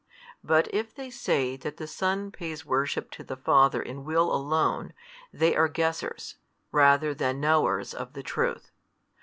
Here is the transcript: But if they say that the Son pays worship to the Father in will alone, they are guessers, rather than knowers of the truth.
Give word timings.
But 0.43 0.67
if 0.73 0.95
they 0.95 1.11
say 1.11 1.55
that 1.57 1.77
the 1.77 1.85
Son 1.85 2.31
pays 2.31 2.65
worship 2.65 3.11
to 3.11 3.23
the 3.23 3.35
Father 3.37 3.79
in 3.79 4.03
will 4.03 4.33
alone, 4.33 4.93
they 5.31 5.55
are 5.55 5.67
guessers, 5.67 6.37
rather 6.71 7.13
than 7.13 7.39
knowers 7.39 7.93
of 7.93 8.13
the 8.13 8.23
truth. 8.23 8.71